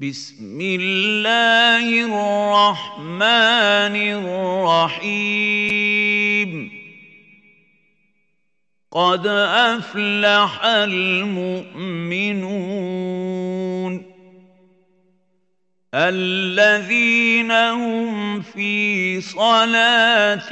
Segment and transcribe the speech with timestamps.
[0.00, 3.96] بسم الله الرحمن
[4.94, 6.70] الرحيم.
[8.92, 11.62] قد أفلح المؤمنون
[15.94, 20.48] الذين هم في صلاتهم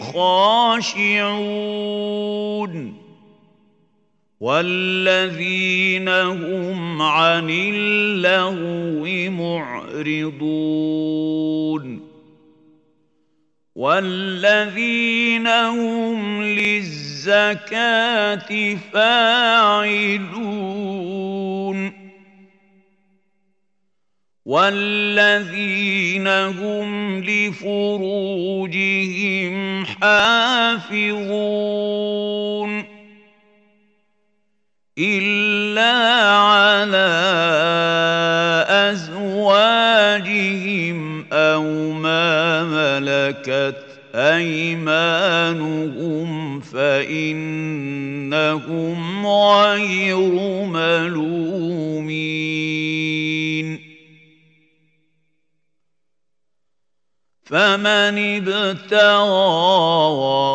[0.00, 1.30] خاشعون.
[4.40, 10.80] والذين هم عن اللغو معرضون
[13.74, 17.68] والذين هم للزكاه
[18.92, 20.30] فاعلون
[24.46, 28.74] والذين هم لفروجهم
[29.86, 31.30] حافظون
[35.00, 35.92] إلا
[36.30, 37.10] على
[39.50, 40.98] أزواجهم
[41.32, 43.76] أو ما ملكت
[44.14, 45.80] أيمانهم
[46.60, 48.00] فإنهم
[49.26, 50.18] غير
[50.66, 52.49] ملومين
[57.50, 60.10] فمن ابتغى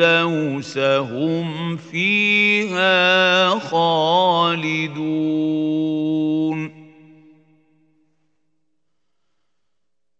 [0.78, 5.20] هم فيها خالدون.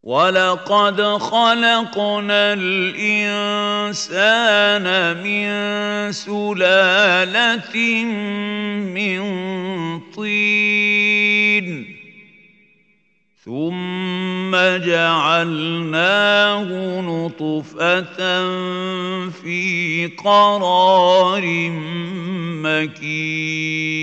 [0.02, 4.06] ولقد خلقنا الانسان
[5.22, 5.52] من
[6.12, 7.76] سلاله
[8.94, 9.20] من
[10.16, 11.89] طين.
[13.44, 14.52] ثم
[14.84, 16.20] جعلناه
[17.00, 18.20] نطفة
[19.30, 21.42] في قرار
[22.62, 24.00] مكين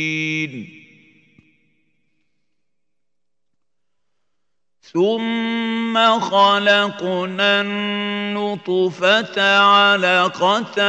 [4.97, 10.79] ثم خلقنا النطفة علقة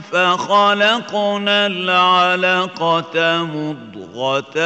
[0.00, 4.58] فخلقنا العلقة مضغة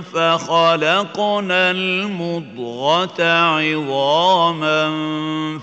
[0.00, 4.88] فخلقنا المضغة عظاما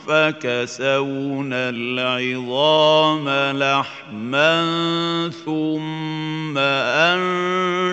[0.08, 4.66] فكسونا العظام لحما
[5.46, 6.58] ثم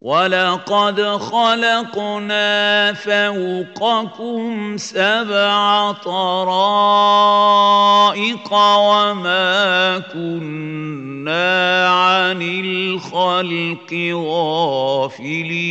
[0.00, 7.32] ولقد خلقنا فوقكم سبع طرائق
[8.52, 15.70] وما كنا عن الخلق غافلين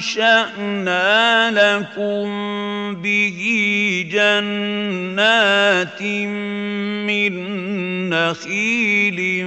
[0.00, 0.60] أنشأنا
[1.50, 2.26] لكم
[3.02, 3.40] به
[4.12, 6.02] جنات
[7.06, 7.34] من
[8.10, 9.44] نخيل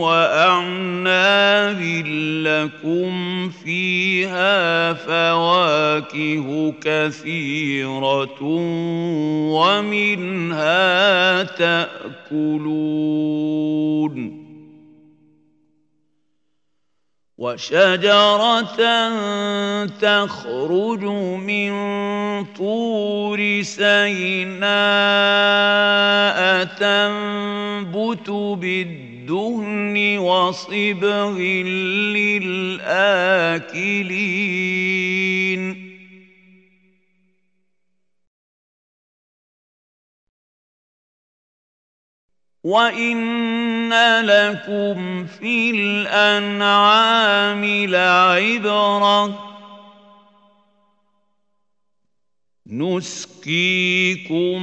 [0.00, 1.80] وأعناب
[2.46, 3.12] لكم
[3.50, 8.42] فيها فواكه كثيرة
[9.52, 12.84] ومنها تأكلون.
[17.38, 18.78] وشجرة
[19.86, 21.04] تخرج
[21.42, 21.72] من
[22.44, 24.64] طور سيناء
[26.64, 31.38] تنبت بالدهن وصبغ
[32.14, 32.94] للآكلين.
[42.64, 43.92] وإن
[44.24, 49.54] لكم في الأنعام لعبرة
[52.66, 54.62] نسقيكم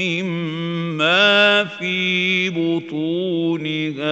[0.00, 4.10] مما في بطونها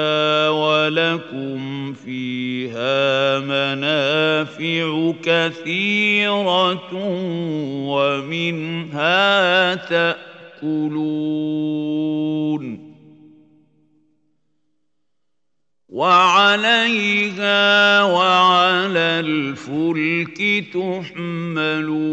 [0.48, 6.90] ولكم فيها منافع كثيرة
[7.88, 9.74] ومنها
[10.62, 12.62] تأكلون
[15.88, 22.12] وعليها وعلى الفلك تحملون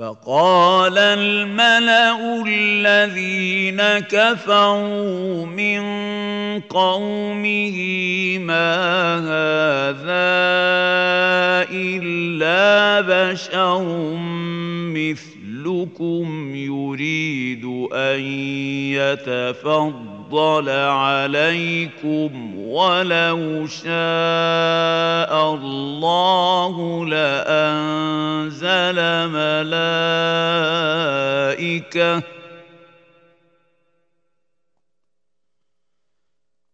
[0.00, 5.80] فقال الملأ الذين كفروا من
[6.60, 7.76] قومه
[8.38, 8.74] ما
[9.20, 10.30] هذا
[11.72, 13.82] إلا بشر
[15.60, 18.20] مثلكم يريد ان
[18.96, 23.90] يتفضل عليكم ولو شاء
[25.54, 28.48] الله لانزل
[29.28, 30.70] ملائكه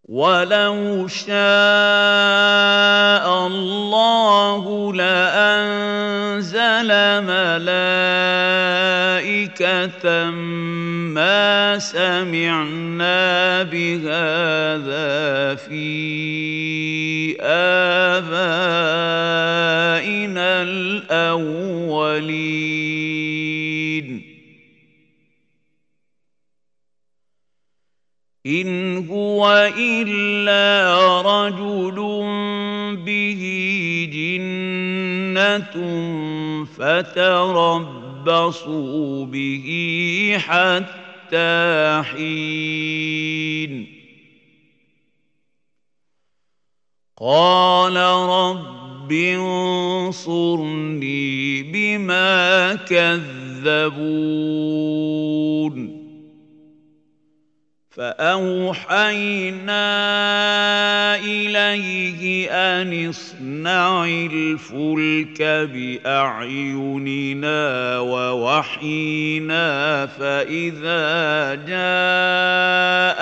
[0.09, 1.37] ولو شاء
[3.47, 4.93] الله
[6.37, 6.93] لانزل
[7.25, 8.31] ملائكة
[11.17, 18.23] ما سمعنا بهذا في آبائنا
[20.63, 21.77] الأولين.
[28.47, 31.99] إن هو إلا رجل
[35.47, 37.47] جنة فتربصوا
[39.27, 43.87] به حتى حين.
[47.21, 47.97] قال
[48.29, 50.43] رب انصرني
[51.63, 53.97] بما كذبون.
[57.97, 59.87] فأوحينا
[61.17, 67.59] إليه أن اصنع الفلك بأعيننا
[67.99, 69.67] ووحينا
[70.07, 73.21] فإذا جاء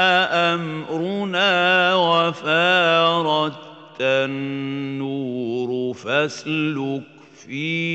[0.55, 3.55] أمرنا وفارت
[4.01, 7.03] النور فاسلك
[7.47, 7.94] فيها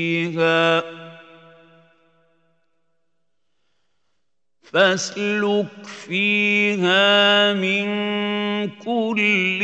[4.72, 7.86] فاسلك فيها من
[8.68, 9.60] كل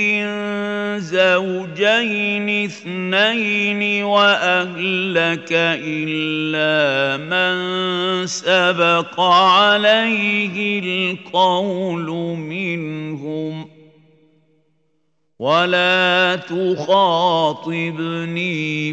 [0.98, 7.56] زوجين اثنين وأهلك إلا من
[8.26, 13.68] سبق عليه القول منهم.
[15.38, 17.84] ولا تخاطبني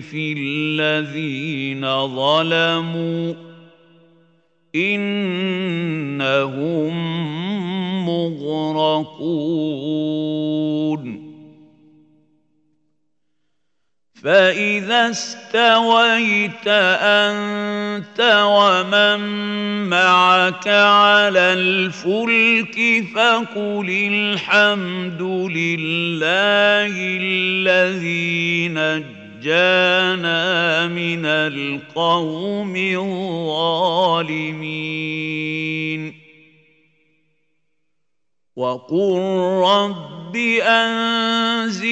[0.02, 3.53] في الذين ظلموا.
[4.76, 6.34] إنهم
[8.06, 9.54] مغرقون.
[14.24, 19.20] فإذا استويت أنت ومن
[19.90, 28.70] معك على الفلك فقل الحمد لله الذي
[29.44, 33.84] نجانا من القوم الظالمين.
[38.56, 39.20] وقل
[39.66, 41.90] رب أنزلني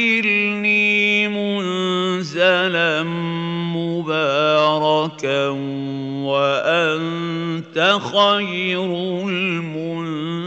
[1.28, 3.04] منزلا
[3.76, 5.48] مباركا
[6.24, 8.86] وأنت خير
[9.28, 10.41] المنزلين.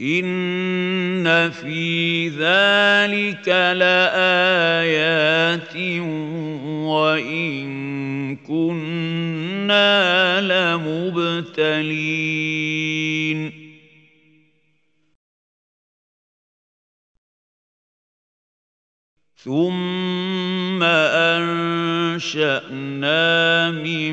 [0.00, 3.48] إن في ذلك
[3.78, 5.76] لآيات
[6.86, 11.96] وإن كنا لمبتلين
[19.36, 20.82] ثم
[22.12, 24.12] أنشأنا من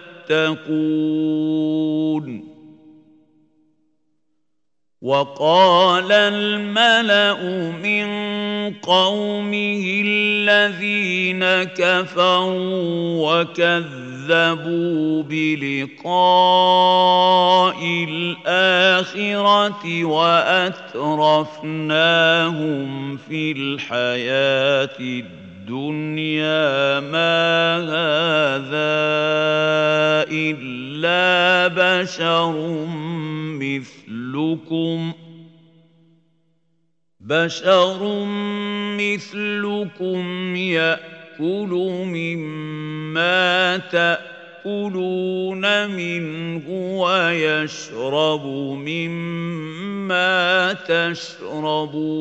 [5.01, 7.43] وقال الملأ
[7.83, 8.05] من
[8.73, 16.05] قومه الذين كفروا وكذبوا بلقاء
[18.09, 21.57] الآخرة وأترفناهم
[23.17, 25.40] في الحياة الدنيا.
[26.99, 28.91] ما هذا
[30.31, 32.85] إلا بشر
[33.59, 35.13] مثلكم
[37.19, 38.25] بشر
[38.97, 41.71] مثلكم يأكل
[42.05, 48.45] مما تأكلون منه ويشرب
[48.85, 52.11] مما تشربون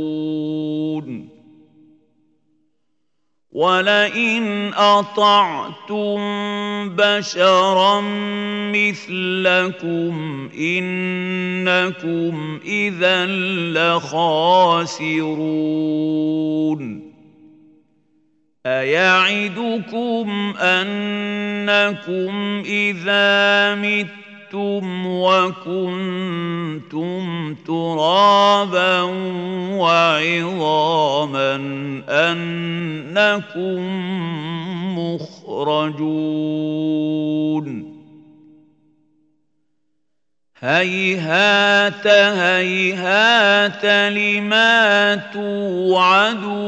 [3.52, 6.18] ولئن اطعتم
[6.88, 8.00] بشرا
[8.70, 13.26] مثلكم انكم اذا
[13.74, 15.40] لخاسرون
[18.66, 24.19] ايعدكم انكم اذا متم
[24.54, 26.44] متم وكنتم
[27.66, 29.00] ترابا
[29.78, 31.54] وعظاما
[32.08, 33.80] انكم
[34.98, 36.30] مخرجون
[40.60, 46.60] هيهات هيهات لما توعدون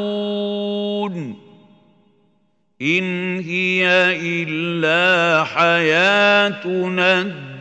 [2.83, 3.87] ان هي
[4.21, 7.52] الا حياتنا الدنيا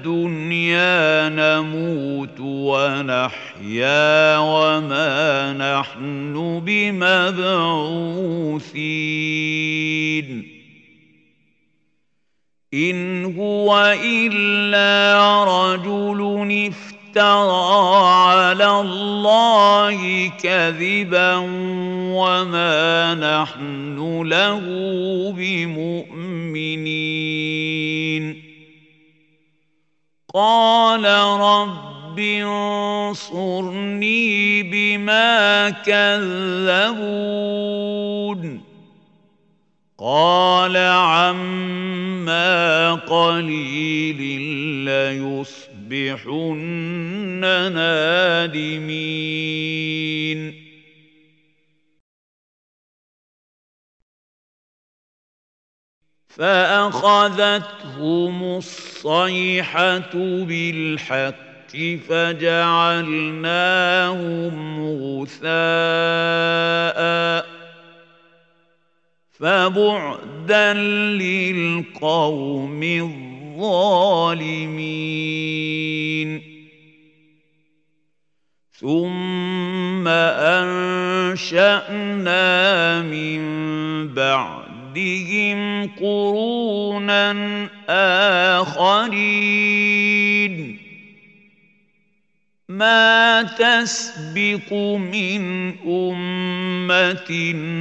[1.29, 7.41] نموت ونحيا وما نحن بمبعوثين.
[12.73, 16.19] إن هو إلا رجل
[16.67, 21.35] افترى على الله كذبا
[22.15, 24.61] وما نحن له
[25.37, 27.10] بمؤمنين.
[30.33, 31.05] قال
[31.39, 32.19] رب
[33.09, 37.11] انصرني بما كذبون.
[39.99, 41.73] قال عما
[42.93, 44.41] قليل
[44.85, 45.51] ليصبحن
[47.73, 49.01] نادمين.
[56.41, 61.77] فأخذتهم الصيحة بالحق
[62.09, 63.35] فجعلناهم
[65.21, 65.51] غثاء
[69.39, 70.73] فبعدا
[71.13, 73.91] للقوم الظالمين.
[78.71, 80.07] ثم
[81.27, 81.81] أنشأنا
[83.01, 83.41] من
[84.13, 84.60] بعد
[84.95, 87.33] بعدهم قرونا
[88.59, 89.71] آخرين.
[92.69, 97.31] ما تسبق من أمة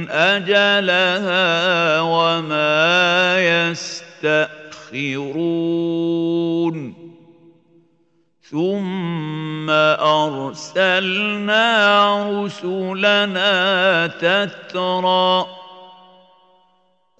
[0.09, 4.71] أجلها وما يستأخرون.
[8.51, 11.63] ثم أرسلنا
[12.43, 15.60] رسلنا تترى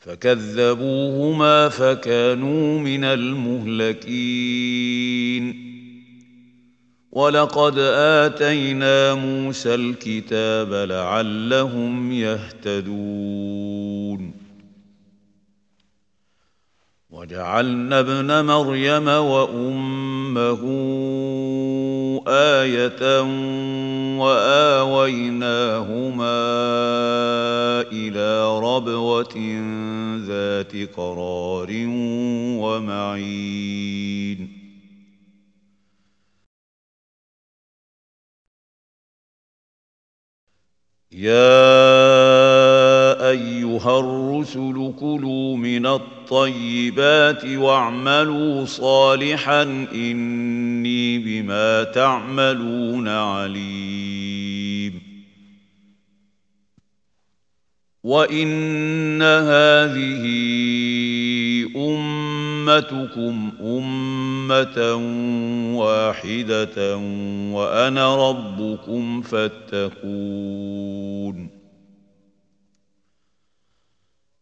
[0.00, 4.10] فكذبوهما فكانوا من المهلكين.
[7.12, 13.30] ولقد آتينا موسى الكتاب لعلهم يهتدون.
[17.10, 20.60] وجعلنا ابن مريم وأمه
[22.28, 23.20] آية
[24.18, 25.40] وآويناهما
[27.92, 29.36] إلى ربوة
[30.26, 31.68] ذات قرار
[32.60, 34.60] ومعين.
[41.12, 41.60] يا
[43.30, 49.62] أيها الرسل كلوا من الطيبات واعملوا صالحا
[49.94, 54.39] إني بما تعملون عليم.
[58.04, 60.24] وان هذه
[61.76, 64.96] امتكم امه
[65.76, 66.96] واحدة
[67.52, 70.80] وأنا ربكم فاتقون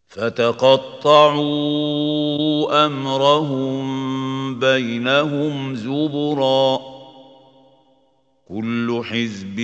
[0.09, 1.47] فتقطعوا
[2.87, 6.98] امرهم بينهم زبرا
[8.49, 9.57] كل حزب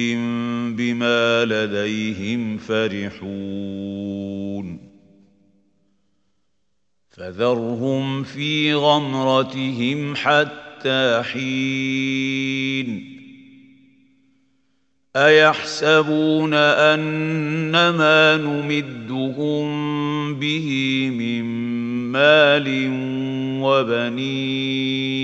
[0.76, 4.14] بما لديهم فرحون.
[7.10, 13.14] فذرهم في غمرتهم حتى حين.
[15.16, 19.64] أيحسبون ان ما نمدهم
[20.34, 20.68] به
[21.10, 21.44] من
[22.12, 22.90] مال
[23.62, 25.14] وبنين.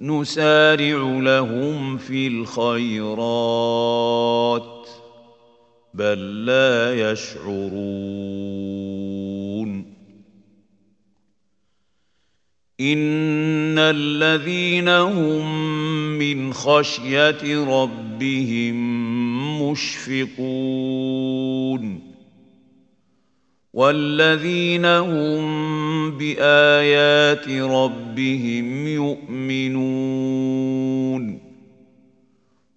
[0.00, 3.60] نسارع لهم في الخيرات
[5.94, 8.40] بل لا يشعرون.
[12.80, 15.68] إن الذين هم
[16.18, 18.76] من خشية ربهم
[19.70, 21.10] مشفقون.
[23.72, 30.40] والذين هم بايات ربهم يؤمنون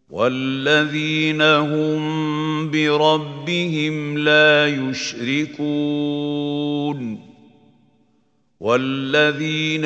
[0.10, 6.14] والذين هم بربهم لا يشركون
[8.60, 9.86] والذين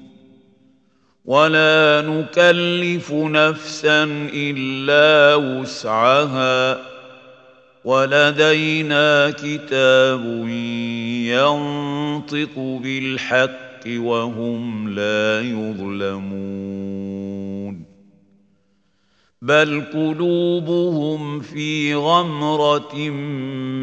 [1.31, 6.77] ولا نكلف نفسا إلا وسعها
[7.85, 10.47] ولدينا كتاب
[11.31, 17.00] ينطق بالحق وهم لا يظلمون
[19.41, 23.09] بل قلوبهم في غمره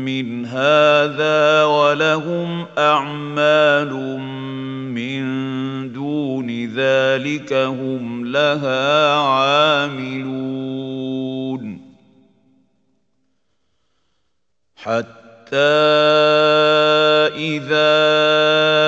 [0.06, 3.92] من هذا ولهم اعمال
[4.94, 5.22] من
[5.92, 10.58] دون ذلك هم لها عاملون
[14.76, 15.56] حتى
[17.34, 18.87] اذا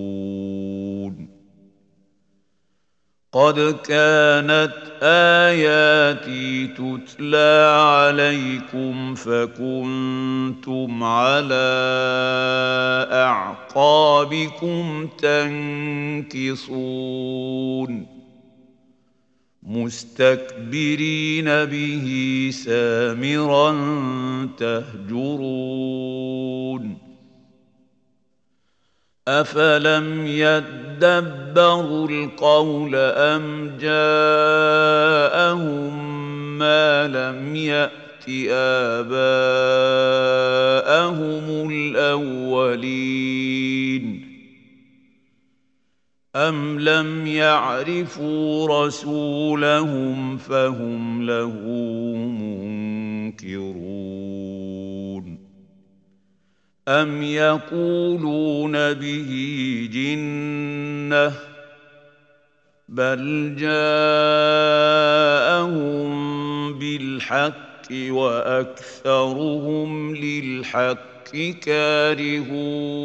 [3.33, 11.71] قد كانت آياتي تتلى عليكم فكنتم على
[13.11, 15.07] أعقابكم
[16.37, 16.71] تنكصون
[19.63, 23.71] مستكبرين به سامرا
[24.57, 26.11] تهجرون
[29.39, 35.31] افلم يدبروا القول ام جاءهم
[36.57, 37.91] ما لم يات
[38.49, 39.21] اباءهم
[41.71, 43.11] الاولين
[46.35, 51.53] أم لم يعرفوا رسولهم فهم له
[53.31, 53.91] منكرون
[56.87, 59.31] أم يقولون به
[59.93, 61.33] جنة
[62.89, 63.81] بل جاءهم
[66.79, 73.01] بالحق وأكثرهم للحق كارهون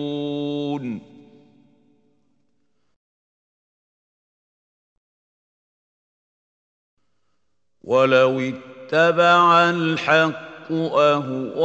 [7.85, 11.57] ولو اتبع الحق أهواءهم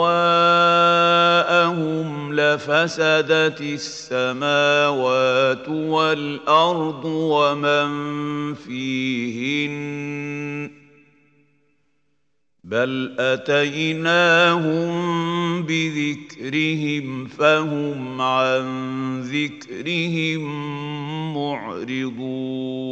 [2.34, 7.90] لفسدت السماوات والأرض ومن
[8.54, 10.02] فيهن
[12.64, 14.92] بل أتيناهم
[15.64, 20.44] بذكرهم فهم عن ذكرهم
[21.34, 22.92] معرضون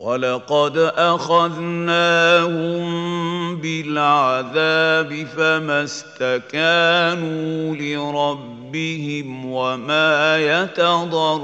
[0.00, 2.80] ولقد اخذناهم
[3.56, 11.40] بالعذاب فما استكانوا لربهم وما يتضرعون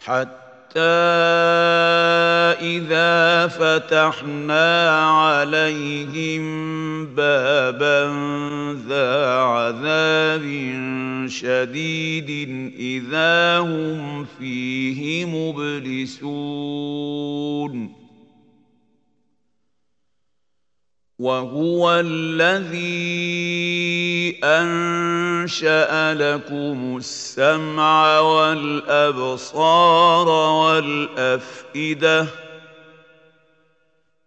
[0.00, 0.49] حتى
[2.60, 6.44] إذا فتحنا عليهم
[7.06, 8.06] بابا
[8.88, 10.44] ذا عذاب
[11.26, 12.30] شديد
[12.78, 16.40] إذا هم فيه مبلسون
[21.20, 22.80] وهو الذي
[24.44, 32.26] أنشأ لكم السمع والأبصار والأفئدة.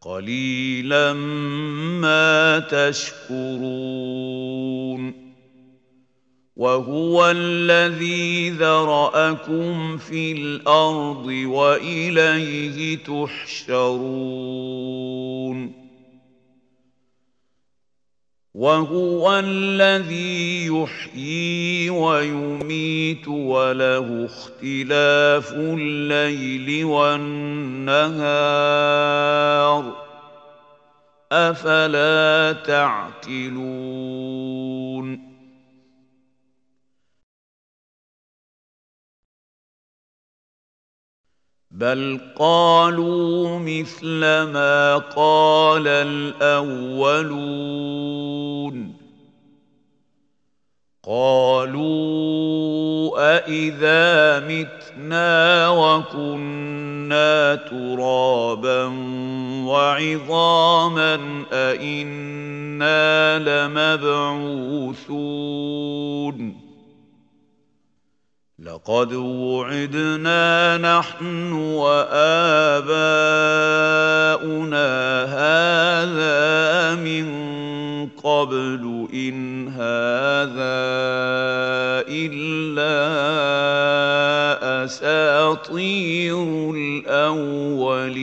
[0.01, 4.03] قليلا ما تشكرون.
[6.55, 13.83] وهو الذي ذرأكم في الأرض وإليه تحشرون.
[18.53, 28.03] وهو الذي يحيي ويميت وله اختلاف الليل والنهار.
[31.31, 33.63] أفلا تعقلون؟
[41.73, 44.19] بل قالوا مثل
[44.53, 47.33] ما قال الاولون
[51.03, 52.33] قالوا
[53.37, 58.85] أإذا متنا وكنا ترابا
[59.65, 65.03] وعظاما أإنا لمبعوثون
[68.65, 72.03] لقد وعدنا نحن وآباؤنا
[75.25, 77.27] هذا من
[78.23, 80.83] قبل إن هذا
[82.07, 82.95] إلا
[84.85, 88.13] أساطير الأولين.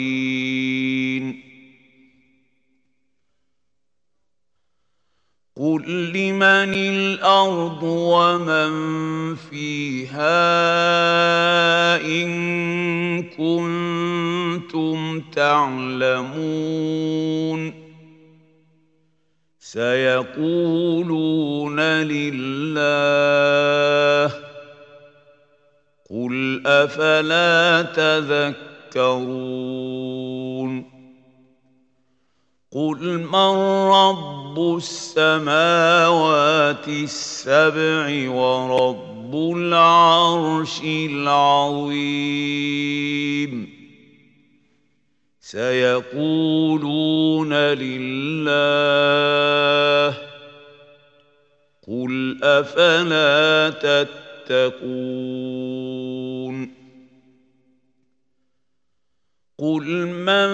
[5.57, 8.71] قل لمن الأرض ومن
[9.35, 10.31] فيها
[12.07, 16.81] إن كنتم تعلمون
[19.61, 22.81] سيقولون لله
[26.11, 28.61] قل أفلا تذكرون
[32.73, 33.57] قل من
[33.91, 35.59] رب السماوات
[36.89, 42.21] السبع ورب العرش العظيم
[45.41, 46.35] سيقولون
[47.55, 48.51] لله
[51.89, 55.31] قل افلا تتقون
[59.61, 60.51] قل من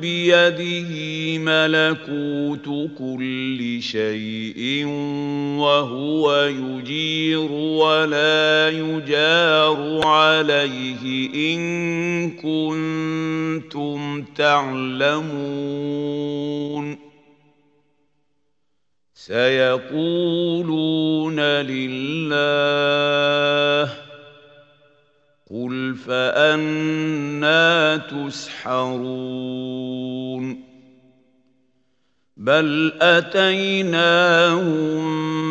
[0.00, 0.90] بيده
[1.38, 4.86] ملكوت كل شيء
[5.58, 15.82] وهو يجير ولا يجار عليه ان كنتم تعلمون
[19.14, 20.60] سيقولون
[21.40, 22.82] لله
[25.52, 29.02] قل فأنا تسحرون
[32.36, 35.02] بل أتيناهم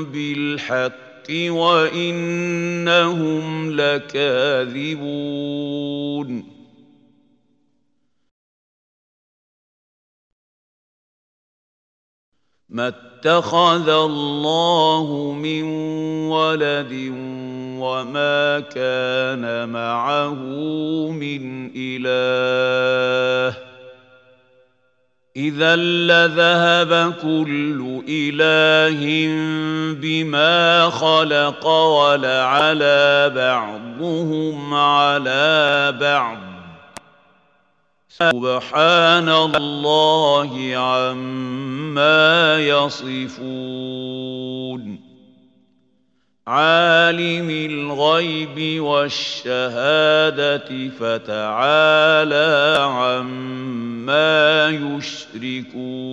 [0.05, 1.01] بالحق
[1.49, 5.01] وإنهم لكاذبون
[12.69, 15.63] ما اتخذ الله من
[16.27, 16.91] ولد
[17.81, 20.33] وما كان معه
[21.11, 23.57] من إله
[25.35, 29.01] إذا لذهب كل إله
[30.01, 36.37] بما خلق ولعلى بعضهم على بعض
[38.09, 44.31] سبحان الله عما يصفون
[46.47, 56.11] عالم الغيب والشهادة فتعالى عما يشركون.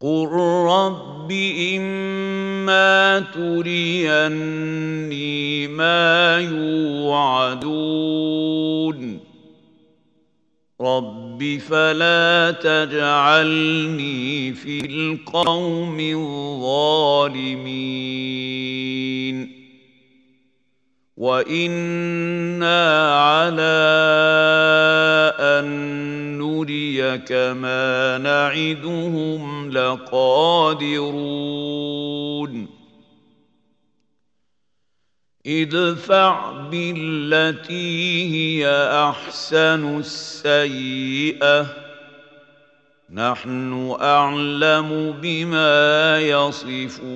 [0.00, 0.28] قل
[0.68, 1.32] رب
[1.76, 4.48] إما تريني
[5.68, 7.68] ما يوعدون.
[10.80, 17.48] رب فلا تجعلني في القوم الظالمين
[21.16, 23.78] وأنا على
[25.40, 25.66] ان
[26.38, 31.08] نريك ما نعدهم لقادرون
[35.48, 38.68] ادفع بالتي هي
[39.10, 41.66] أحسن السيئة.
[43.10, 47.08] نحن أعلم بما يصفون.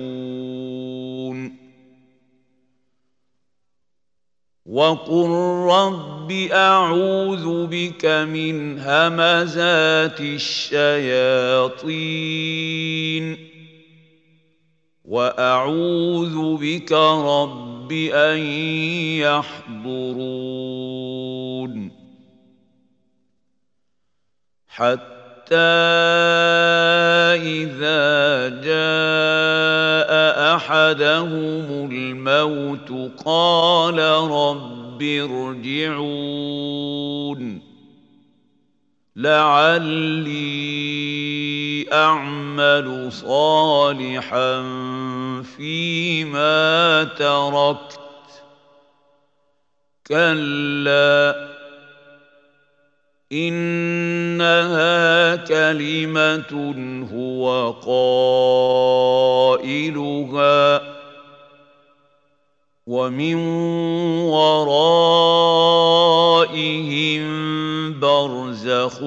[4.65, 5.29] وقل
[5.69, 11.93] رب أعوذ بك من همزات الشياطين.
[15.05, 18.37] وأعوذ بك رب ان
[19.83, 21.91] يحضرون
[24.67, 25.55] حتى
[27.43, 32.89] اذا جاء احدهم الموت
[33.25, 33.99] قال
[34.31, 36.13] رب ارجعون
[39.15, 40.33] لعلي
[41.93, 44.61] اعمل صالحا
[45.57, 47.99] فيما تركت
[50.07, 51.49] كلا
[53.31, 56.73] انها كلمه
[57.13, 57.71] هو
[59.61, 60.81] قائلها
[62.87, 63.35] ومن
[64.25, 65.63] ورائهم
[68.53, 69.01] برزخ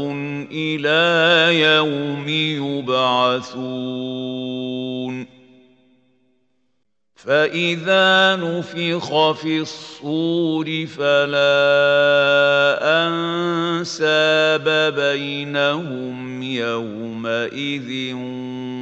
[0.53, 2.29] إلى يوم
[3.39, 3.77] يبعثون
[7.15, 11.59] فاذا نفخ في الصور فلا
[13.07, 18.15] انساب بينهم يومئذ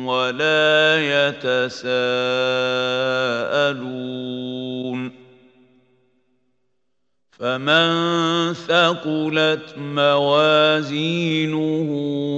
[0.06, 2.04] ولا يتساءلون
[7.38, 11.62] فمن ثقلت موازينه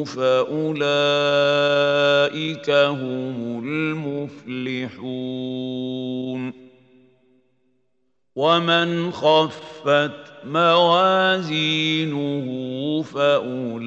[0.05, 0.71] فأولئك
[2.71, 5.27] هم المفلحون.
[8.37, 12.47] ومن خفت موازينه
[13.03, 13.87] فأولئك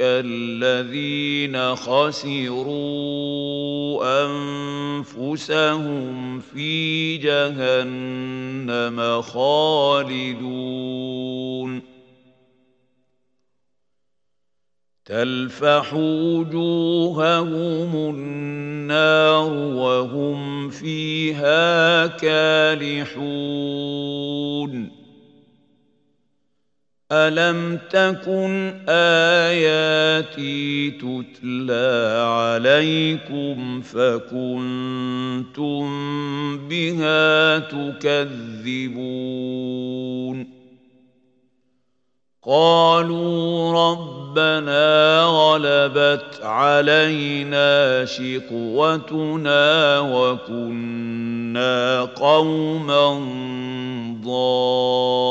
[0.00, 3.28] الذين خسروا
[5.04, 10.38] أنفسهم في جهنم خالدون
[15.08, 23.08] تلفح وجوههم النار وهم فيها كالحون.
[27.12, 35.88] ألم تكن آياتي تتلى عليكم فكنتم
[36.68, 38.98] بها تكذبون؟
[42.48, 53.20] قالوا ربنا غلبت علينا شقوتنا وكنا قوما
[54.24, 55.28] ضالين.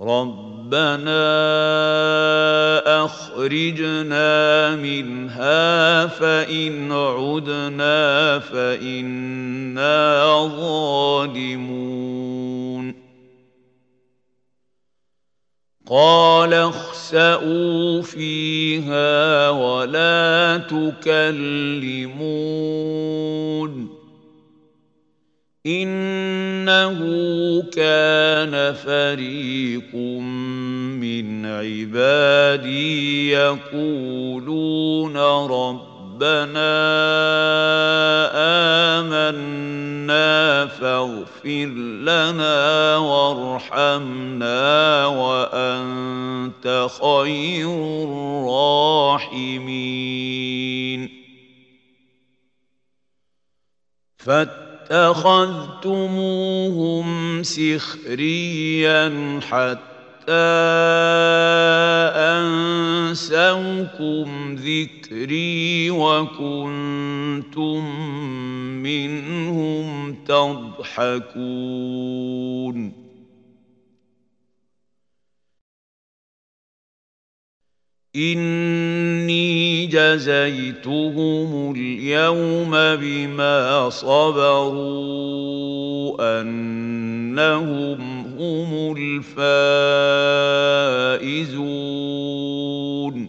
[0.00, 1.20] ربنا
[3.04, 10.00] أخرجنا منها فإن عدنا فإنا
[10.56, 11.80] ظالمون.
[15.90, 21.60] قال اخسئوا فيها ولا تكلمون.
[25.66, 26.98] إنه
[27.62, 36.80] كان فريق من عبادي يقولون ربنا
[39.00, 41.66] آمنا فاغفر
[42.04, 44.56] لنا وارحمنا
[45.06, 47.68] وأنت خير
[49.28, 49.60] الراحمين.
[54.90, 56.22] فاتخذتموهم
[57.42, 60.32] سخريا حتى
[63.10, 67.84] أنسوكم ذكري وكنتم
[68.82, 71.40] منهم تضحكون.
[78.16, 85.30] إني جزيتهم اليوم بما صبروا
[86.40, 88.00] أنهم
[88.38, 88.92] هم
[91.20, 93.28] الفائزون.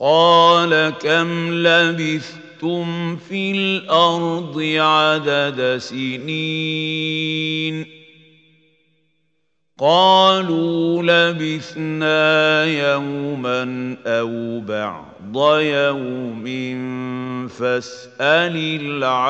[0.00, 7.18] قال كم لبثتم في الأرض عدد سنين؟
[9.78, 16.44] قالوا لبثنا يوما أو بعض يوم
[17.48, 19.28] فاسأل العادين.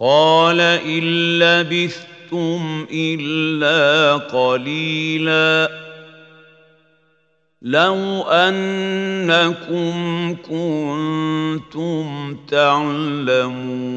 [0.00, 5.79] قال إن لبثتم إلا قليلا.
[7.62, 9.92] لو أنكم
[10.48, 13.90] كنتم تعلمون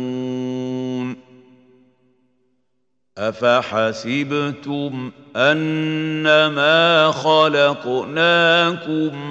[3.17, 8.53] أفحسبتم أنما خلقناكم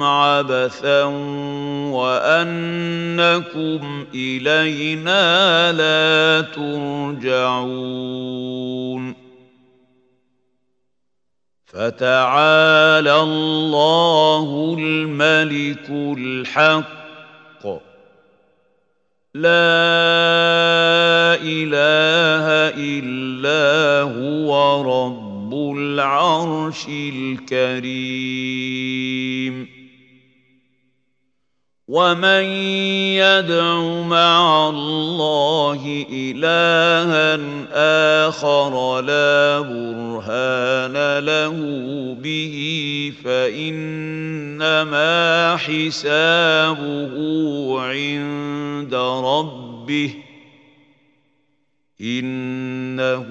[0.03, 1.05] عبثا
[1.93, 3.81] وأنكم
[4.15, 7.73] إلينا لا ترجعون
[11.73, 17.03] فتعالى الله الملك الحق.
[19.35, 19.51] لا
[21.41, 22.47] إله
[22.77, 28.13] إلا هو رب العرش الكريم.
[31.93, 32.45] ومن
[33.21, 37.37] يدع مع الله الها
[38.29, 41.57] اخر لا برهان له
[42.23, 42.57] به
[43.25, 44.77] فانما
[45.57, 47.15] حسابه
[47.81, 50.15] عند ربه
[52.01, 53.29] انه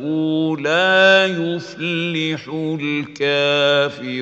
[0.57, 2.49] لا يفلح
[2.81, 4.21] الكافرون